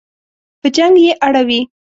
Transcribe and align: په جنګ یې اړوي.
په 0.59 0.67
جنګ 0.75 0.95
یې 1.03 1.11
اړوي. 1.25 1.61